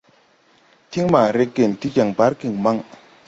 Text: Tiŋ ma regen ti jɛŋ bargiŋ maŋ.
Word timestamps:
Tiŋ 0.89 1.05
ma 1.13 1.21
regen 1.37 1.71
ti 1.79 1.87
jɛŋ 1.95 2.09
bargiŋ 2.17 2.53
maŋ. 2.63 2.77